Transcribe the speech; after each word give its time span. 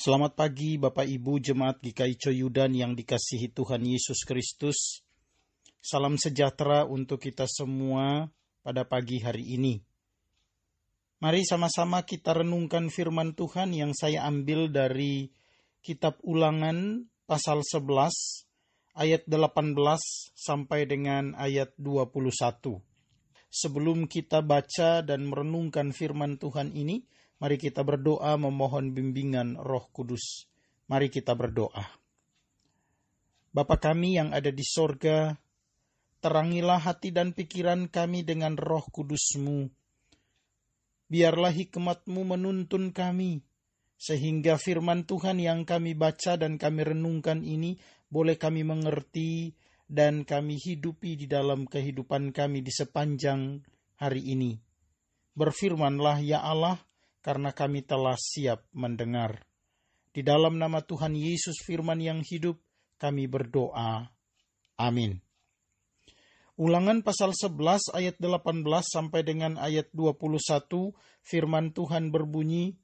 Selamat 0.00 0.32
pagi 0.32 0.80
Bapak 0.80 1.04
Ibu 1.04 1.44
Jemaat 1.44 1.84
GKI 1.84 2.16
Coyudan 2.16 2.72
yang 2.72 2.96
dikasihi 2.96 3.52
Tuhan 3.52 3.84
Yesus 3.84 4.24
Kristus. 4.24 5.04
Salam 5.76 6.16
sejahtera 6.16 6.88
untuk 6.88 7.20
kita 7.20 7.44
semua 7.44 8.32
pada 8.64 8.88
pagi 8.88 9.20
hari 9.20 9.60
ini. 9.60 9.76
Mari 11.20 11.44
sama-sama 11.44 12.00
kita 12.08 12.32
renungkan 12.32 12.88
firman 12.88 13.36
Tuhan 13.36 13.76
yang 13.76 13.92
saya 13.92 14.24
ambil 14.24 14.72
dari 14.72 15.36
kitab 15.84 16.16
ulangan 16.24 17.04
pasal 17.28 17.60
11 17.60 18.96
ayat 18.96 19.28
18 19.28 19.76
sampai 20.32 20.88
dengan 20.88 21.36
ayat 21.36 21.76
21. 21.76 22.80
Sebelum 23.52 24.08
kita 24.08 24.40
baca 24.40 25.04
dan 25.04 25.28
merenungkan 25.28 25.92
firman 25.92 26.40
Tuhan 26.40 26.72
ini, 26.72 27.04
Mari 27.40 27.56
kita 27.56 27.80
berdoa 27.80 28.36
memohon 28.36 28.92
bimbingan 28.92 29.56
Roh 29.56 29.88
Kudus. 29.90 30.44
Mari 30.92 31.08
kita 31.08 31.32
berdoa. 31.32 32.00
Bapa 33.50 33.82
kami 33.82 34.14
yang 34.14 34.30
ada 34.30 34.54
di 34.54 34.62
sorga, 34.62 35.34
terangilah 36.22 36.78
hati 36.78 37.10
dan 37.10 37.34
pikiran 37.34 37.90
kami 37.90 38.22
dengan 38.22 38.54
roh 38.54 38.86
kudusmu. 38.86 39.66
Biarlah 41.10 41.50
hikmatmu 41.50 42.22
menuntun 42.22 42.94
kami, 42.94 43.42
sehingga 43.98 44.54
firman 44.54 45.02
Tuhan 45.02 45.42
yang 45.42 45.66
kami 45.66 45.98
baca 45.98 46.38
dan 46.38 46.62
kami 46.62 46.94
renungkan 46.94 47.42
ini 47.42 47.74
boleh 48.06 48.38
kami 48.38 48.62
mengerti 48.62 49.58
dan 49.90 50.22
kami 50.22 50.54
hidupi 50.54 51.18
di 51.18 51.26
dalam 51.26 51.66
kehidupan 51.66 52.30
kami 52.30 52.62
di 52.62 52.70
sepanjang 52.70 53.58
hari 53.98 54.30
ini. 54.30 54.54
Berfirmanlah 55.34 56.22
ya 56.22 56.38
Allah, 56.38 56.78
karena 57.20 57.52
kami 57.52 57.84
telah 57.84 58.16
siap 58.16 58.64
mendengar. 58.72 59.44
Di 60.10 60.26
dalam 60.26 60.58
nama 60.58 60.82
Tuhan 60.82 61.14
Yesus 61.14 61.62
firman 61.62 62.02
yang 62.02 62.20
hidup, 62.26 62.58
kami 62.98 63.30
berdoa. 63.30 64.10
Amin. 64.76 65.22
Ulangan 66.60 67.00
pasal 67.00 67.32
11 67.32 67.88
ayat 67.96 68.20
18 68.20 68.68
sampai 68.84 69.24
dengan 69.24 69.56
ayat 69.56 69.88
21 69.96 70.92
firman 71.24 71.72
Tuhan 71.72 72.12
berbunyi, 72.12 72.76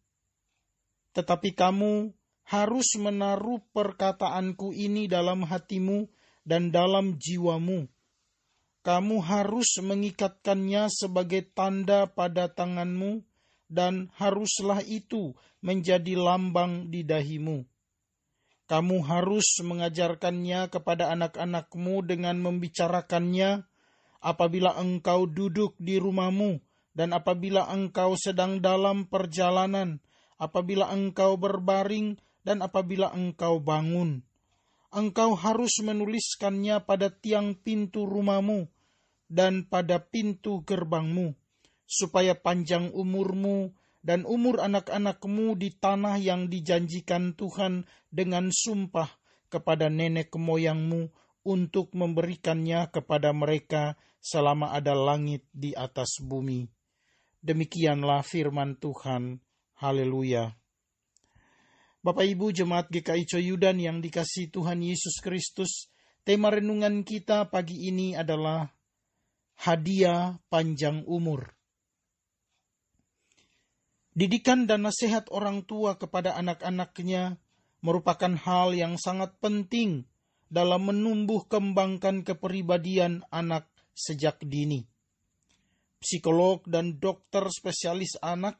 Tetapi 1.13 1.53
kamu 1.53 2.13
harus 2.47 2.89
menaruh 2.97 3.59
perkataanku 3.75 4.71
ini 4.71 5.11
dalam 5.11 5.45
hatimu 5.45 6.07
dan 6.47 6.71
dalam 6.71 7.19
jiwamu. 7.19 7.91
Kamu 8.87 9.17
harus 9.19 9.83
mengikatkannya 9.83 10.87
sebagai 10.87 11.51
tanda 11.51 12.07
pada 12.07 12.47
tanganmu, 12.47 13.26
dan 13.67 14.11
haruslah 14.15 14.83
itu 14.83 15.35
menjadi 15.63 16.15
lambang 16.15 16.91
di 16.91 17.03
dahimu. 17.03 17.67
Kamu 18.67 18.97
harus 19.07 19.63
mengajarkannya 19.63 20.67
kepada 20.71 21.15
anak-anakmu 21.15 22.03
dengan 22.03 22.43
membicarakannya 22.43 23.63
apabila 24.19 24.75
engkau 24.75 25.31
duduk 25.31 25.79
di 25.79 26.03
rumahmu 26.03 26.59
dan 26.91 27.15
apabila 27.15 27.71
engkau 27.71 28.19
sedang 28.19 28.59
dalam 28.59 29.07
perjalanan, 29.07 30.03
apabila 30.43 30.91
engkau 30.91 31.39
berbaring 31.39 32.19
dan 32.43 32.59
apabila 32.59 33.15
engkau 33.15 33.63
bangun. 33.63 34.27
Engkau 34.91 35.39
harus 35.39 35.79
menuliskannya 35.83 36.83
pada 36.83 37.13
tiang 37.13 37.55
pintu 37.55 38.07
rumahmu 38.07 38.67
dan 39.31 39.67
pada 39.67 39.99
pintu 40.03 40.63
gerbangmu 40.63 41.35
supaya 41.87 42.35
panjang 42.35 42.91
umurmu 42.91 43.73
dan 44.07 44.23
umur 44.23 44.63
anak-anakmu 44.63 45.59
di 45.59 45.75
tanah 45.75 46.19
yang 46.19 46.47
dijanjikan 46.47 47.35
Tuhan 47.35 47.87
dengan 48.11 48.55
sumpah 48.55 49.11
kepada 49.51 49.91
nenek 49.91 50.35
moyangmu 50.35 51.11
untuk 51.47 51.95
memberikannya 51.95 52.91
kepada 52.91 53.31
mereka 53.31 53.95
selama 54.19 54.75
ada 54.75 54.95
langit 54.95 55.47
di 55.55 55.71
atas 55.75 56.19
bumi. 56.19 56.67
Demikianlah 57.43 58.27
firman 58.27 58.75
Tuhan. 58.79 59.39
Haleluya. 59.79 60.51
Bapak 62.03 62.23
Ibu 62.23 62.55
Jemaat 62.55 62.87
GKI 62.91 63.27
Coyudan 63.27 63.83
yang 63.83 63.99
dikasih 63.99 64.55
Tuhan 64.55 64.79
Yesus 64.83 65.19
Kristus, 65.19 65.91
tema 66.23 66.55
renungan 66.55 67.03
kita 67.03 67.51
pagi 67.51 67.91
ini 67.91 68.15
adalah 68.15 68.71
hadiah 69.59 70.39
panjang 70.47 71.03
umur. 71.07 71.56
Didikan 74.17 74.65
dan 74.65 74.89
nasihat 74.89 75.29
orang 75.29 75.69
tua 75.69 76.01
kepada 76.01 76.41
anak-anaknya 76.41 77.37
merupakan 77.85 78.33
hal 78.33 78.73
yang 78.73 78.97
sangat 78.97 79.37
penting 79.45 80.09
dalam 80.49 80.89
menumbuh 80.89 81.45
kembangkan 81.45 82.25
kepribadian 82.25 83.29
anak 83.29 83.69
sejak 83.93 84.41
dini. 84.41 84.89
Psikolog 86.01 86.65
dan 86.65 86.97
dokter 86.97 87.45
spesialis 87.53 88.17
anak 88.25 88.57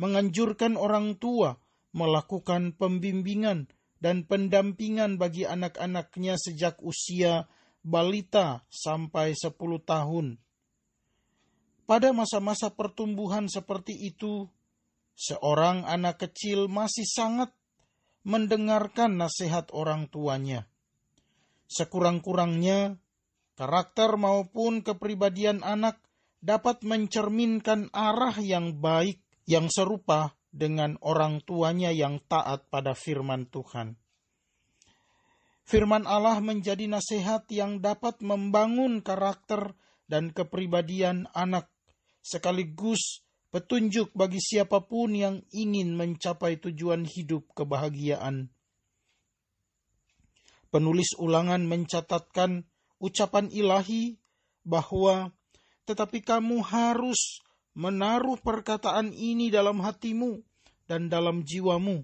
menganjurkan 0.00 0.80
orang 0.80 1.20
tua 1.20 1.60
melakukan 1.92 2.72
pembimbingan 2.72 3.68
dan 4.00 4.24
pendampingan 4.24 5.20
bagi 5.20 5.44
anak-anaknya 5.44 6.40
sejak 6.40 6.80
usia 6.80 7.44
balita 7.84 8.64
sampai 8.72 9.36
10 9.36 9.52
tahun. 9.84 10.40
Pada 11.84 12.16
masa-masa 12.16 12.72
pertumbuhan 12.72 13.52
seperti 13.52 13.92
itu, 13.92 14.48
seorang 15.14 15.86
anak 15.86 16.26
kecil 16.26 16.66
masih 16.66 17.06
sangat 17.06 17.50
mendengarkan 18.26 19.16
nasihat 19.18 19.70
orang 19.70 20.10
tuanya. 20.10 20.66
Sekurang-kurangnya, 21.70 23.00
karakter 23.56 24.18
maupun 24.20 24.84
kepribadian 24.84 25.64
anak 25.64 25.98
dapat 26.44 26.84
mencerminkan 26.84 27.88
arah 27.96 28.36
yang 28.36 28.76
baik 28.76 29.22
yang 29.48 29.72
serupa 29.72 30.36
dengan 30.54 31.00
orang 31.00 31.40
tuanya 31.42 31.90
yang 31.90 32.20
taat 32.30 32.68
pada 32.68 32.92
firman 32.92 33.48
Tuhan. 33.48 33.96
Firman 35.64 36.04
Allah 36.04 36.44
menjadi 36.44 36.84
nasihat 36.84 37.48
yang 37.48 37.80
dapat 37.80 38.20
membangun 38.20 39.00
karakter 39.00 39.72
dan 40.04 40.28
kepribadian 40.36 41.24
anak, 41.32 41.72
sekaligus 42.20 43.23
petunjuk 43.54 44.10
bagi 44.18 44.42
siapa 44.42 44.82
pun 44.82 45.14
yang 45.14 45.38
ingin 45.54 45.94
mencapai 45.94 46.58
tujuan 46.58 47.06
hidup 47.06 47.46
kebahagiaan. 47.54 48.50
Penulis 50.74 51.14
ulangan 51.22 51.62
mencatatkan 51.62 52.66
ucapan 52.98 53.46
ilahi 53.54 54.18
bahwa 54.66 55.30
tetapi 55.86 56.26
kamu 56.26 56.66
harus 56.66 57.46
menaruh 57.78 58.34
perkataan 58.42 59.14
ini 59.14 59.54
dalam 59.54 59.78
hatimu 59.78 60.42
dan 60.90 61.06
dalam 61.06 61.46
jiwamu. 61.46 62.02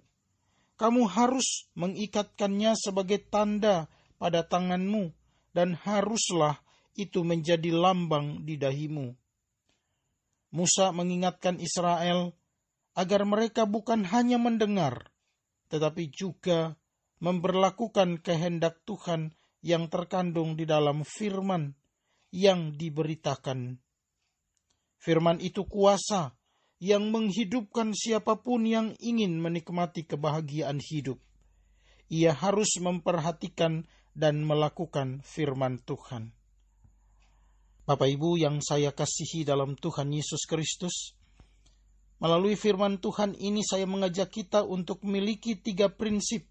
Kamu 0.78 1.02
harus 1.10 1.66
mengikatkannya 1.74 2.78
sebagai 2.78 3.26
tanda 3.26 3.90
pada 4.22 4.46
tanganmu 4.46 5.10
dan 5.50 5.74
haruslah 5.74 6.62
itu 6.94 7.26
menjadi 7.26 7.74
lambang 7.74 8.46
di 8.46 8.54
dahimu. 8.54 9.18
Musa 10.50 10.90
mengingatkan 10.90 11.62
Israel 11.62 12.34
agar 12.98 13.22
mereka 13.22 13.70
bukan 13.70 14.02
hanya 14.02 14.36
mendengar, 14.36 15.14
tetapi 15.70 16.10
juga 16.10 16.74
memperlakukan 17.22 18.18
kehendak 18.18 18.82
Tuhan 18.82 19.30
yang 19.62 19.86
terkandung 19.92 20.58
di 20.58 20.66
dalam 20.66 21.06
firman 21.06 21.76
yang 22.34 22.74
diberitakan. 22.74 23.78
Firman 25.00 25.38
itu 25.38 25.64
kuasa 25.64 26.34
yang 26.80 27.12
menghidupkan 27.12 27.92
siapa 27.92 28.40
pun 28.40 28.64
yang 28.64 28.96
ingin 28.98 29.36
menikmati 29.36 30.08
kebahagiaan 30.08 30.80
hidup. 30.80 31.20
Ia 32.10 32.34
harus 32.34 32.80
memperhatikan 32.80 33.86
dan 34.16 34.42
melakukan 34.42 35.22
firman 35.22 35.78
Tuhan. 35.86 36.34
Bapak 37.90 38.06
Ibu 38.06 38.38
yang 38.38 38.62
saya 38.62 38.94
kasihi 38.94 39.42
dalam 39.42 39.74
Tuhan 39.74 40.14
Yesus 40.14 40.46
Kristus, 40.46 41.18
melalui 42.22 42.54
firman 42.54 43.02
Tuhan 43.02 43.34
ini 43.34 43.66
saya 43.66 43.82
mengajak 43.82 44.30
kita 44.30 44.62
untuk 44.62 45.02
memiliki 45.02 45.58
tiga 45.58 45.90
prinsip 45.90 46.46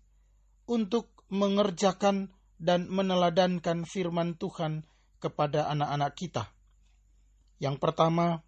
untuk 0.68 1.16
mengerjakan 1.32 2.36
dan 2.60 2.92
meneladankan 2.92 3.88
firman 3.88 4.36
Tuhan 4.36 4.84
kepada 5.24 5.72
anak-anak 5.72 6.12
kita. 6.20 6.44
Yang 7.64 7.88
pertama, 7.88 8.44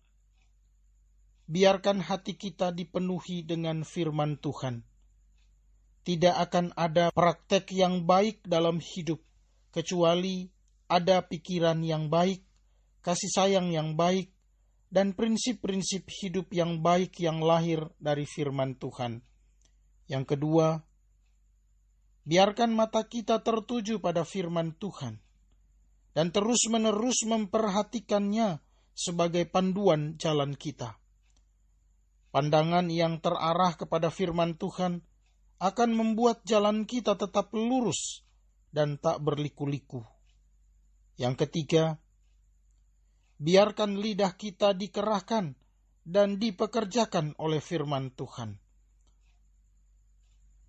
biarkan 1.48 2.04
hati 2.04 2.36
kita 2.36 2.76
dipenuhi 2.76 3.48
dengan 3.48 3.88
firman 3.88 4.36
Tuhan. 4.36 4.84
Tidak 6.04 6.36
akan 6.36 6.76
ada 6.76 7.08
praktek 7.16 7.72
yang 7.72 8.04
baik 8.04 8.44
dalam 8.44 8.84
hidup 8.84 9.24
kecuali 9.72 10.52
ada 10.92 11.24
pikiran 11.24 11.80
yang 11.88 12.12
baik 12.12 12.51
kasih 13.02 13.30
sayang 13.34 13.74
yang 13.74 13.94
baik, 13.98 14.34
dan 14.94 15.18
prinsip-prinsip 15.18 16.08
hidup 16.22 16.54
yang 16.54 16.82
baik 16.86 17.18
yang 17.22 17.42
lahir 17.42 17.90
dari 18.02 18.24
firman 18.30 18.78
Tuhan. 18.78 19.24
Yang 20.08 20.36
kedua, 20.36 20.84
Biarkan 22.22 22.78
mata 22.78 23.02
kita 23.10 23.42
tertuju 23.42 23.98
pada 23.98 24.22
firman 24.22 24.78
Tuhan 24.78 25.18
dan 26.14 26.30
terus-menerus 26.30 27.26
memperhatikannya 27.26 28.62
sebagai 28.94 29.50
panduan 29.50 30.22
jalan 30.22 30.54
kita. 30.54 31.02
Pandangan 32.30 32.94
yang 32.94 33.18
terarah 33.26 33.74
kepada 33.74 34.14
firman 34.14 34.54
Tuhan 34.54 35.02
akan 35.58 35.90
membuat 35.98 36.46
jalan 36.46 36.86
kita 36.86 37.18
tetap 37.18 37.50
lurus 37.58 38.22
dan 38.70 39.02
tak 39.02 39.18
berliku-liku. 39.26 40.06
Yang 41.18 41.48
ketiga, 41.48 41.98
biarkan 43.42 43.98
lidah 43.98 44.38
kita 44.38 44.78
dikerahkan 44.78 45.58
dan 46.06 46.38
dipekerjakan 46.38 47.34
oleh 47.42 47.58
firman 47.58 48.14
Tuhan. 48.14 48.62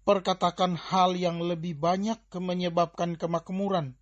Perkatakan 0.02 0.74
hal 0.74 1.14
yang 1.14 1.44
lebih 1.44 1.78
banyak 1.78 2.18
menyebabkan 2.32 3.14
kemakmuran 3.20 3.94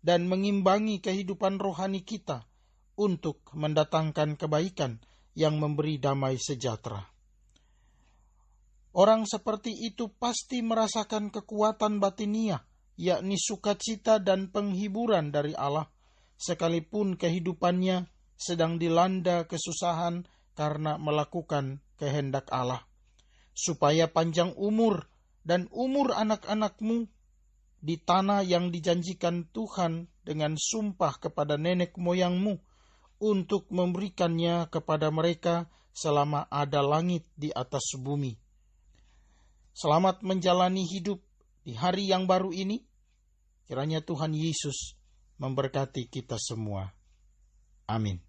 dan 0.00 0.30
mengimbangi 0.30 1.02
kehidupan 1.02 1.58
rohani 1.58 2.06
kita 2.06 2.46
untuk 2.96 3.42
mendatangkan 3.52 4.38
kebaikan 4.38 5.02
yang 5.34 5.58
memberi 5.58 5.98
damai 5.98 6.38
sejahtera. 6.38 7.04
Orang 8.92 9.24
seperti 9.24 9.72
itu 9.72 10.12
pasti 10.12 10.60
merasakan 10.60 11.32
kekuatan 11.32 11.96
batiniah, 11.96 12.60
yakni 13.00 13.40
sukacita 13.40 14.20
dan 14.20 14.52
penghiburan 14.52 15.32
dari 15.32 15.56
Allah, 15.56 15.88
sekalipun 16.42 17.14
kehidupannya 17.14 18.10
sedang 18.34 18.82
dilanda 18.82 19.46
kesusahan 19.46 20.26
karena 20.58 20.98
melakukan 20.98 21.78
kehendak 21.94 22.50
Allah, 22.50 22.82
supaya 23.54 24.10
panjang 24.10 24.50
umur 24.58 25.06
dan 25.46 25.70
umur 25.70 26.10
anak-anakmu 26.18 27.06
di 27.78 27.94
tanah 28.02 28.42
yang 28.42 28.74
dijanjikan 28.74 29.46
Tuhan 29.54 30.10
dengan 30.26 30.58
sumpah 30.58 31.22
kepada 31.22 31.54
nenek 31.54 31.94
moyangmu 31.94 32.58
untuk 33.22 33.70
memberikannya 33.70 34.66
kepada 34.66 35.14
mereka 35.14 35.70
selama 35.94 36.50
ada 36.50 36.82
langit 36.82 37.22
di 37.38 37.54
atas 37.54 37.94
bumi. 37.94 38.34
Selamat 39.72 40.26
menjalani 40.26 40.82
hidup 40.84 41.22
di 41.62 41.78
hari 41.78 42.10
yang 42.10 42.26
baru 42.26 42.50
ini. 42.50 42.82
Kiranya 43.66 44.02
Tuhan 44.02 44.34
Yesus 44.34 44.98
memberkati 45.42 46.06
kita 46.06 46.38
semua. 46.38 46.86
Amin. 47.90 48.22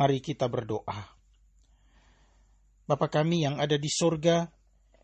Mari 0.00 0.24
kita 0.24 0.48
berdoa. 0.48 1.04
Bapa 2.88 3.12
kami 3.12 3.44
yang 3.44 3.60
ada 3.60 3.76
di 3.76 3.92
sorga, 3.92 4.48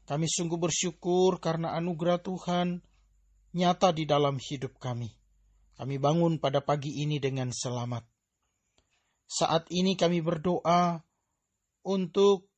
kami 0.09 0.25
sungguh 0.25 0.57
bersyukur 0.57 1.37
karena 1.45 1.77
anugerah 1.77 2.25
Tuhan 2.25 2.81
nyata 3.53 3.93
di 3.93 4.09
dalam 4.09 4.41
hidup 4.41 4.81
kami. 4.81 5.13
Kami 5.77 5.95
bangun 6.01 6.41
pada 6.41 6.65
pagi 6.65 7.05
ini 7.05 7.21
dengan 7.21 7.53
selamat. 7.53 8.03
Saat 9.29 9.69
ini 9.69 9.93
kami 9.95 10.25
berdoa 10.25 11.05
untuk 11.85 12.49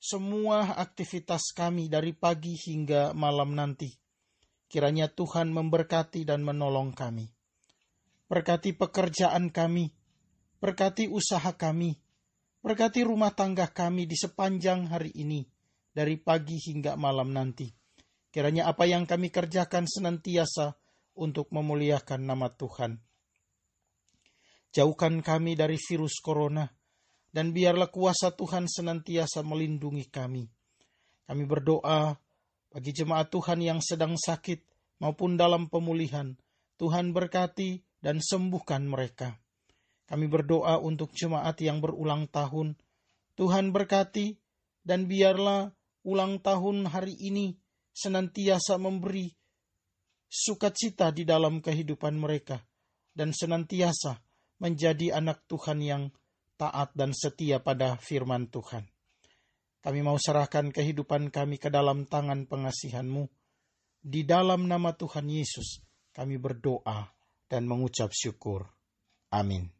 semua 0.00 0.80
aktivitas 0.80 1.52
kami 1.52 1.92
dari 1.92 2.16
pagi 2.16 2.56
hingga 2.56 3.12
malam 3.12 3.52
nanti. 3.52 4.05
Kiranya 4.66 5.06
Tuhan 5.10 5.54
memberkati 5.54 6.26
dan 6.26 6.42
menolong 6.42 6.94
kami. 6.94 7.30
Berkati 8.26 8.74
pekerjaan 8.74 9.54
kami, 9.54 9.90
berkati 10.58 11.06
usaha 11.06 11.54
kami, 11.54 11.94
Berkati 12.66 13.06
rumah 13.06 13.30
tangga 13.30 13.70
kami 13.70 14.10
di 14.10 14.18
sepanjang 14.18 14.90
hari 14.90 15.14
ini, 15.14 15.46
dari 15.94 16.18
pagi 16.18 16.58
hingga 16.58 16.98
malam 16.98 17.30
nanti. 17.30 17.70
Kiranya 18.34 18.66
apa 18.66 18.90
yang 18.90 19.06
kami 19.06 19.30
kerjakan 19.30 19.86
senantiasa 19.86 20.74
untuk 21.14 21.46
memuliakan 21.54 22.26
nama 22.26 22.50
Tuhan. 22.50 22.98
Jauhkan 24.74 25.22
kami 25.22 25.54
dari 25.54 25.78
virus 25.78 26.18
corona, 26.18 26.66
dan 27.30 27.54
biarlah 27.54 27.86
kuasa 27.86 28.34
Tuhan 28.34 28.66
senantiasa 28.66 29.46
melindungi 29.46 30.10
kami. 30.10 30.50
Kami 31.22 31.42
berdoa 31.46 32.18
bagi 32.76 32.92
jemaat 32.92 33.32
Tuhan 33.32 33.64
yang 33.64 33.80
sedang 33.80 34.20
sakit 34.20 34.60
maupun 35.00 35.40
dalam 35.40 35.72
pemulihan. 35.72 36.36
Tuhan 36.76 37.16
berkati 37.16 37.80
dan 38.04 38.20
sembuhkan 38.20 38.84
mereka. 38.84 39.40
Kami 40.04 40.28
berdoa 40.28 40.76
untuk 40.84 41.16
jemaat 41.16 41.56
yang 41.64 41.80
berulang 41.80 42.28
tahun. 42.28 42.76
Tuhan 43.32 43.72
berkati 43.72 44.36
dan 44.84 45.08
biarlah 45.08 45.72
ulang 46.04 46.36
tahun 46.44 46.92
hari 46.92 47.16
ini 47.16 47.56
senantiasa 47.96 48.76
memberi 48.76 49.32
sukacita 50.28 51.08
di 51.16 51.24
dalam 51.24 51.64
kehidupan 51.64 52.12
mereka 52.12 52.60
dan 53.16 53.32
senantiasa 53.32 54.20
menjadi 54.60 55.16
anak 55.16 55.48
Tuhan 55.48 55.80
yang 55.80 56.02
taat 56.60 56.92
dan 56.92 57.16
setia 57.16 57.56
pada 57.56 57.96
firman 57.96 58.52
Tuhan. 58.52 58.84
Kami 59.86 60.02
mau 60.02 60.18
serahkan 60.18 60.74
kehidupan 60.74 61.30
kami 61.30 61.62
ke 61.62 61.70
dalam 61.70 62.10
tangan 62.10 62.50
pengasihanmu. 62.50 63.30
Di 64.02 64.26
dalam 64.26 64.66
nama 64.66 64.90
Tuhan 64.98 65.30
Yesus 65.30 65.78
kami 66.10 66.42
berdoa 66.42 67.06
dan 67.46 67.70
mengucap 67.70 68.10
syukur. 68.10 68.66
Amin. 69.30 69.75